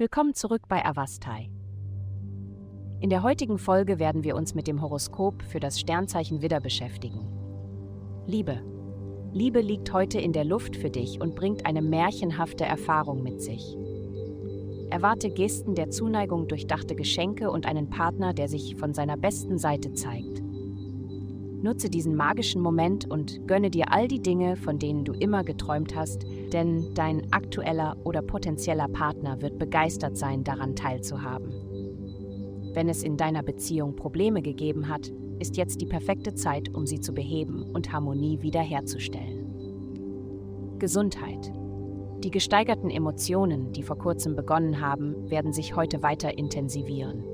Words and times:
Willkommen 0.00 0.32
zurück 0.32 0.62
bei 0.66 0.82
Avastai. 0.82 1.50
In 3.00 3.10
der 3.10 3.22
heutigen 3.22 3.58
Folge 3.58 3.98
werden 3.98 4.24
wir 4.24 4.34
uns 4.34 4.54
mit 4.54 4.66
dem 4.66 4.80
Horoskop 4.80 5.42
für 5.42 5.60
das 5.60 5.78
Sternzeichen 5.78 6.40
Widder 6.40 6.58
beschäftigen. 6.58 7.20
Liebe. 8.26 8.62
Liebe 9.34 9.60
liegt 9.60 9.92
heute 9.92 10.18
in 10.18 10.32
der 10.32 10.46
Luft 10.46 10.74
für 10.74 10.88
dich 10.88 11.20
und 11.20 11.34
bringt 11.34 11.66
eine 11.66 11.82
märchenhafte 11.82 12.64
Erfahrung 12.64 13.22
mit 13.22 13.42
sich. 13.42 13.76
Erwarte 14.88 15.28
Gesten 15.28 15.74
der 15.74 15.90
Zuneigung, 15.90 16.48
durchdachte 16.48 16.94
Geschenke 16.94 17.50
und 17.50 17.66
einen 17.66 17.90
Partner, 17.90 18.32
der 18.32 18.48
sich 18.48 18.76
von 18.76 18.94
seiner 18.94 19.18
besten 19.18 19.58
Seite 19.58 19.92
zeigt. 19.92 20.42
Nutze 21.62 21.90
diesen 21.90 22.16
magischen 22.16 22.62
Moment 22.62 23.10
und 23.10 23.46
gönne 23.46 23.70
dir 23.70 23.92
all 23.92 24.08
die 24.08 24.22
Dinge, 24.22 24.56
von 24.56 24.78
denen 24.78 25.04
du 25.04 25.12
immer 25.12 25.44
geträumt 25.44 25.94
hast, 25.94 26.24
denn 26.52 26.94
dein 26.94 27.30
aktueller 27.32 27.96
oder 28.04 28.22
potenzieller 28.22 28.88
Partner 28.88 29.42
wird 29.42 29.58
begeistert 29.58 30.16
sein, 30.16 30.42
daran 30.42 30.74
teilzuhaben. 30.74 31.52
Wenn 32.72 32.88
es 32.88 33.02
in 33.02 33.16
deiner 33.16 33.42
Beziehung 33.42 33.94
Probleme 33.94 34.40
gegeben 34.40 34.88
hat, 34.88 35.12
ist 35.38 35.56
jetzt 35.56 35.80
die 35.80 35.86
perfekte 35.86 36.34
Zeit, 36.34 36.74
um 36.74 36.86
sie 36.86 37.00
zu 37.00 37.12
beheben 37.12 37.62
und 37.62 37.92
Harmonie 37.92 38.40
wiederherzustellen. 38.40 39.40
Gesundheit. 40.78 41.52
Die 42.24 42.30
gesteigerten 42.30 42.90
Emotionen, 42.90 43.72
die 43.72 43.82
vor 43.82 43.98
kurzem 43.98 44.36
begonnen 44.36 44.80
haben, 44.80 45.30
werden 45.30 45.52
sich 45.52 45.74
heute 45.76 46.02
weiter 46.02 46.36
intensivieren. 46.38 47.24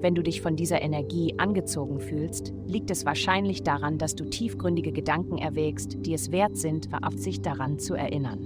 Wenn 0.00 0.14
du 0.14 0.22
dich 0.22 0.40
von 0.40 0.56
dieser 0.56 0.80
Energie 0.80 1.34
angezogen 1.36 2.00
fühlst, 2.00 2.54
liegt 2.66 2.90
es 2.90 3.04
wahrscheinlich 3.04 3.62
daran, 3.62 3.98
dass 3.98 4.14
du 4.14 4.24
tiefgründige 4.24 4.92
Gedanken 4.92 5.36
erwägst, 5.36 5.98
die 6.06 6.14
es 6.14 6.32
wert 6.32 6.56
sind, 6.56 6.88
sich 7.16 7.42
daran 7.42 7.78
zu 7.78 7.94
erinnern. 7.94 8.38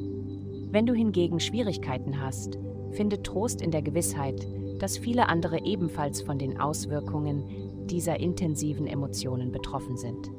Wenn 0.70 0.86
du 0.86 0.94
hingegen 0.94 1.38
Schwierigkeiten 1.38 2.20
hast, 2.20 2.58
finde 2.90 3.22
Trost 3.22 3.62
in 3.62 3.70
der 3.70 3.82
Gewissheit, 3.82 4.46
dass 4.80 4.98
viele 4.98 5.28
andere 5.28 5.64
ebenfalls 5.64 6.22
von 6.22 6.38
den 6.38 6.60
Auswirkungen 6.60 7.44
dieser 7.86 8.18
intensiven 8.18 8.88
Emotionen 8.88 9.52
betroffen 9.52 9.96
sind. 9.96 10.32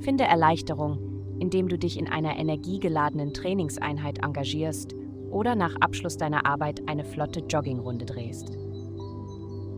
Finde 0.00 0.24
Erleichterung, 0.24 0.98
indem 1.38 1.68
du 1.68 1.78
dich 1.78 1.98
in 1.98 2.08
einer 2.08 2.36
energiegeladenen 2.38 3.32
Trainingseinheit 3.32 4.22
engagierst 4.22 4.94
oder 5.30 5.54
nach 5.54 5.76
Abschluss 5.76 6.18
deiner 6.18 6.44
Arbeit 6.44 6.86
eine 6.86 7.04
flotte 7.04 7.40
Joggingrunde 7.40 8.04
drehst. 8.04 8.58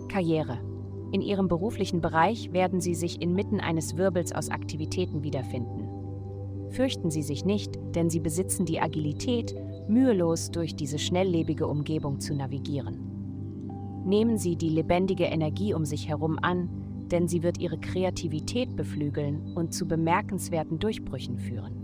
Karriere. 0.08 0.71
In 1.12 1.20
ihrem 1.20 1.46
beruflichen 1.46 2.00
Bereich 2.00 2.52
werden 2.52 2.80
sie 2.80 2.94
sich 2.94 3.20
inmitten 3.20 3.60
eines 3.60 3.96
Wirbels 3.96 4.32
aus 4.32 4.48
Aktivitäten 4.48 5.22
wiederfinden. 5.22 5.88
Fürchten 6.70 7.10
Sie 7.10 7.22
sich 7.22 7.44
nicht, 7.44 7.78
denn 7.94 8.08
Sie 8.08 8.18
besitzen 8.18 8.64
die 8.64 8.80
Agilität, 8.80 9.54
mühelos 9.88 10.50
durch 10.50 10.74
diese 10.74 10.98
schnelllebige 10.98 11.66
Umgebung 11.66 12.18
zu 12.18 12.34
navigieren. 12.34 12.98
Nehmen 14.06 14.38
Sie 14.38 14.56
die 14.56 14.70
lebendige 14.70 15.24
Energie 15.24 15.74
um 15.74 15.84
sich 15.84 16.08
herum 16.08 16.38
an, 16.40 16.70
denn 17.10 17.28
sie 17.28 17.42
wird 17.42 17.58
Ihre 17.58 17.78
Kreativität 17.78 18.74
beflügeln 18.74 19.52
und 19.54 19.74
zu 19.74 19.86
bemerkenswerten 19.86 20.78
Durchbrüchen 20.78 21.38
führen. 21.38 21.81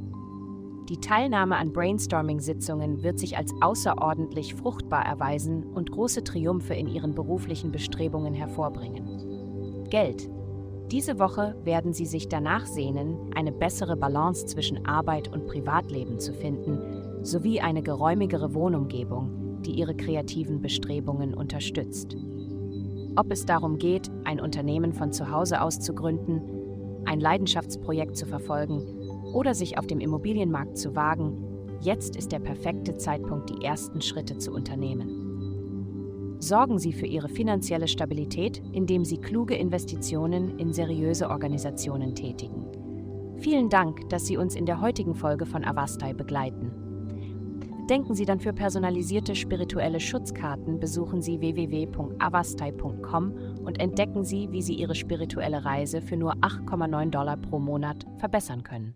Die 0.89 1.01
Teilnahme 1.01 1.57
an 1.57 1.75
Brainstorming-Sitzungen 1.75 3.03
wird 3.03 3.19
sich 3.19 3.37
als 3.37 3.53
außerordentlich 3.61 4.55
fruchtbar 4.55 5.05
erweisen 5.05 5.65
und 5.65 5.91
große 5.91 6.25
Triumphe 6.25 6.75
in 6.75 6.89
ihren 6.89 7.15
beruflichen 7.15 7.71
Bestrebungen 7.71 8.33
hervorbringen. 8.33 9.87
Geld. 9.91 10.31
Diese 10.91 11.19
Woche 11.19 11.55
werden 11.65 11.93
Sie 11.93 12.07
sich 12.07 12.29
danach 12.29 12.65
sehnen, 12.65 13.19
eine 13.35 13.53
bessere 13.53 13.99
Balance 13.99 14.47
zwischen 14.47 14.87
Arbeit 14.87 15.29
und 15.29 15.47
Privatleben 15.47 16.19
zu 16.19 16.33
finden, 16.33 17.23
sowie 17.23 17.61
eine 17.61 17.83
geräumigere 17.83 18.55
Wohnumgebung, 18.55 19.61
die 19.61 19.73
Ihre 19.73 19.95
kreativen 19.95 20.63
Bestrebungen 20.63 21.35
unterstützt. 21.35 22.17
Ob 23.17 23.31
es 23.31 23.45
darum 23.45 23.77
geht, 23.77 24.11
ein 24.25 24.41
Unternehmen 24.41 24.95
von 24.95 25.13
zu 25.13 25.31
Hause 25.31 25.61
aus 25.61 25.81
zu 25.81 25.95
gründen, 25.95 26.58
ein 27.09 27.21
Leidenschaftsprojekt 27.21 28.17
zu 28.17 28.27
verfolgen 28.27 28.83
oder 29.33 29.55
sich 29.55 29.79
auf 29.79 29.87
dem 29.87 30.01
Immobilienmarkt 30.01 30.77
zu 30.77 30.95
wagen, 30.95 31.79
jetzt 31.81 32.17
ist 32.17 32.33
der 32.33 32.39
perfekte 32.39 32.97
Zeitpunkt, 32.97 33.51
die 33.51 33.65
ersten 33.65 34.01
Schritte 34.01 34.37
zu 34.37 34.53
unternehmen. 34.53 36.37
Sorgen 36.41 36.79
Sie 36.79 36.93
für 36.93 37.07
Ihre 37.07 37.29
finanzielle 37.29 37.89
Stabilität, 37.89 38.63
indem 38.73 39.05
Sie 39.05 39.19
kluge 39.19 39.57
Investitionen 39.57 40.59
in 40.59 40.73
seriöse 40.73 41.31
Organisationen 41.31 42.15
tätigen. 42.15 42.67
Vielen 43.39 43.69
Dank, 43.71 44.09
dass 44.11 44.27
Sie 44.27 44.37
uns 44.37 44.55
in 44.55 44.67
der 44.67 44.81
heutigen 44.81 45.15
Folge 45.15 45.47
von 45.47 45.65
Avastai 45.65 46.13
begleiten. 46.13 46.88
Denken 47.89 48.15
Sie 48.15 48.27
dann 48.27 48.39
für 48.39 48.53
personalisierte 48.53 49.35
spirituelle 49.35 49.99
Schutzkarten, 49.99 50.79
besuchen 50.79 51.23
Sie 51.23 51.41
www.avastai.com 51.41 53.33
und 53.65 53.81
entdecken 53.81 54.25
Sie, 54.25 54.49
wie 54.51 54.61
Sie 54.61 54.75
Ihre 54.75 54.95
spirituelle 54.95 55.65
Reise 55.65 56.03
für 56.03 56.19
nur 56.19 56.35
8,9 56.35 57.09
Dollar 57.09 57.39
pro 57.39 57.59
Monat 57.59 58.05
verbessern 58.19 58.63
können. 58.63 58.95